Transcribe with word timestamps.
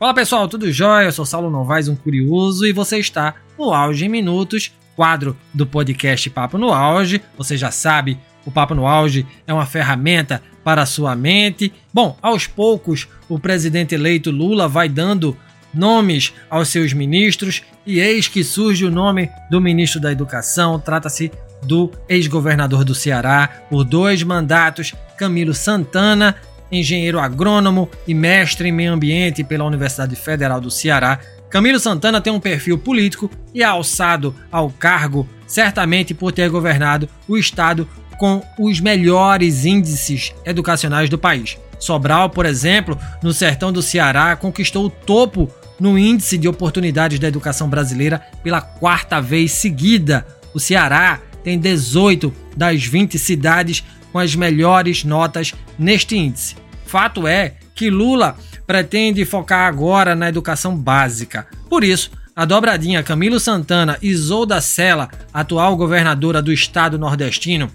Fala 0.00 0.14
pessoal, 0.14 0.48
tudo 0.48 0.72
jóia? 0.72 1.04
Eu 1.04 1.12
sou 1.12 1.26
Saulo 1.26 1.50
Novaes, 1.50 1.86
um 1.86 1.94
curioso, 1.94 2.64
e 2.64 2.72
você 2.72 2.96
está 2.96 3.34
no 3.58 3.70
Auge 3.70 4.06
em 4.06 4.08
Minutos, 4.08 4.72
quadro 4.96 5.36
do 5.52 5.66
podcast 5.66 6.30
Papo 6.30 6.56
no 6.56 6.72
Auge. 6.72 7.20
Você 7.36 7.54
já 7.54 7.70
sabe, 7.70 8.16
o 8.46 8.50
Papo 8.50 8.74
no 8.74 8.86
Auge 8.86 9.26
é 9.46 9.52
uma 9.52 9.66
ferramenta 9.66 10.42
para 10.64 10.80
a 10.80 10.86
sua 10.86 11.14
mente. 11.14 11.70
Bom, 11.92 12.16
aos 12.22 12.46
poucos, 12.46 13.08
o 13.28 13.38
presidente 13.38 13.94
eleito 13.94 14.30
Lula 14.30 14.66
vai 14.66 14.88
dando 14.88 15.36
nomes 15.74 16.32
aos 16.48 16.70
seus 16.70 16.94
ministros 16.94 17.62
e 17.84 18.00
eis 18.00 18.26
que 18.26 18.42
surge 18.42 18.86
o 18.86 18.90
nome 18.90 19.28
do 19.50 19.60
ministro 19.60 20.00
da 20.00 20.10
Educação. 20.10 20.80
Trata-se 20.80 21.30
do 21.62 21.90
ex-governador 22.08 22.84
do 22.84 22.94
Ceará 22.94 23.66
por 23.68 23.84
dois 23.84 24.22
mandatos, 24.22 24.94
Camilo 25.18 25.52
Santana, 25.52 26.36
engenheiro 26.70 27.18
agrônomo 27.18 27.88
e 28.06 28.14
mestre 28.14 28.68
em 28.68 28.72
meio 28.72 28.92
ambiente 28.92 29.44
pela 29.44 29.64
Universidade 29.64 30.14
Federal 30.16 30.60
do 30.60 30.70
Ceará. 30.70 31.18
Camilo 31.48 31.80
Santana 31.80 32.20
tem 32.20 32.32
um 32.32 32.40
perfil 32.40 32.78
político 32.78 33.30
e 33.52 33.62
é 33.62 33.66
alçado 33.66 34.34
ao 34.52 34.70
cargo 34.70 35.28
certamente 35.46 36.14
por 36.14 36.30
ter 36.30 36.48
governado 36.48 37.08
o 37.26 37.36
estado 37.36 37.88
com 38.18 38.42
os 38.58 38.80
melhores 38.80 39.64
índices 39.64 40.32
educacionais 40.44 41.08
do 41.08 41.18
país. 41.18 41.58
Sobral, 41.78 42.28
por 42.28 42.44
exemplo, 42.44 42.96
no 43.22 43.32
sertão 43.32 43.72
do 43.72 43.82
Ceará, 43.82 44.36
conquistou 44.36 44.84
o 44.84 44.90
topo 44.90 45.50
no 45.80 45.98
índice 45.98 46.36
de 46.36 46.46
oportunidades 46.46 47.18
da 47.18 47.26
educação 47.26 47.68
brasileira 47.68 48.20
pela 48.42 48.60
quarta 48.60 49.20
vez 49.20 49.52
seguida. 49.52 50.26
O 50.52 50.60
Ceará 50.60 51.20
tem 51.42 51.58
18 51.58 52.32
das 52.56 52.84
20 52.84 53.18
cidades 53.18 53.84
com 54.12 54.18
as 54.18 54.34
melhores 54.34 55.04
notas 55.04 55.54
neste 55.78 56.16
índice. 56.16 56.56
Fato 56.84 57.26
é 57.26 57.54
que 57.74 57.90
Lula 57.90 58.36
pretende 58.66 59.24
focar 59.24 59.66
agora 59.66 60.14
na 60.14 60.28
educação 60.28 60.76
básica. 60.76 61.46
Por 61.68 61.82
isso, 61.84 62.10
a 62.34 62.44
dobradinha 62.44 63.02
Camilo 63.02 63.40
Santana 63.40 63.98
e 64.00 64.14
Zolda 64.14 64.60
Sela, 64.60 65.08
atual 65.32 65.76
governadora 65.76 66.40
do 66.40 66.52
estado 66.52 66.98
nordestino, 66.98 67.70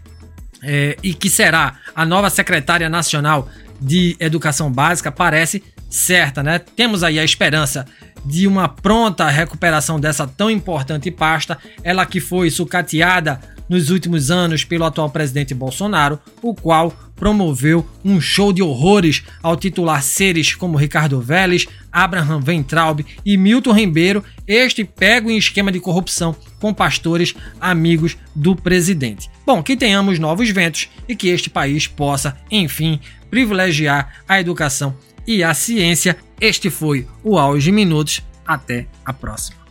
é, 0.63 0.97
e 1.03 1.13
que 1.13 1.29
será 1.29 1.75
a 1.95 2.05
nova 2.05 2.29
secretária 2.29 2.89
nacional 2.89 3.47
de 3.79 4.15
educação 4.19 4.71
básica, 4.71 5.11
parece 5.11 5.63
certa, 5.89 6.41
né? 6.41 6.59
Temos 6.59 7.03
aí 7.03 7.19
a 7.19 7.23
esperança 7.23 7.85
de 8.25 8.47
uma 8.47 8.67
pronta 8.67 9.29
recuperação 9.29 9.99
dessa 9.99 10.25
tão 10.25 10.49
importante 10.49 11.11
pasta, 11.11 11.57
ela 11.83 12.05
que 12.05 12.19
foi 12.19 12.49
sucateada 12.49 13.39
nos 13.67 13.89
últimos 13.89 14.31
anos 14.31 14.63
pelo 14.63 14.85
atual 14.85 15.09
presidente 15.09 15.53
Bolsonaro, 15.53 16.19
o 16.41 16.53
qual 16.53 16.93
promoveu 17.15 17.87
um 18.03 18.19
show 18.19 18.51
de 18.51 18.61
horrores 18.61 19.23
ao 19.41 19.55
titular 19.55 20.03
seres 20.03 20.53
como 20.53 20.77
Ricardo 20.77 21.21
Vélez, 21.21 21.65
Abraham 21.91 22.41
Ventraub 22.41 23.05
e 23.25 23.37
Milton 23.37 23.73
Ribeiro, 23.73 24.23
este 24.47 24.83
pego 24.83 25.31
em 25.31 25.37
esquema 25.37 25.71
de 25.71 25.79
corrupção 25.79 26.35
com 26.59 26.73
pastores 26.73 27.33
amigos 27.59 28.17
do 28.35 28.55
presidente. 28.55 29.29
Bom, 29.45 29.63
que 29.63 29.77
tenhamos 29.77 30.19
novos 30.19 30.49
ventos 30.49 30.89
e 31.07 31.15
que 31.15 31.29
este 31.29 31.49
país 31.49 31.87
possa, 31.87 32.35
enfim, 32.51 32.99
privilegiar 33.29 34.21
a 34.27 34.39
educação 34.39 34.95
e 35.27 35.43
a 35.43 35.53
ciência. 35.53 36.17
Este 36.39 36.69
foi 36.69 37.07
o 37.23 37.37
Auge 37.37 37.71
Minutos. 37.71 38.21
Até 38.45 38.85
a 39.03 39.11
próxima. 39.11 39.64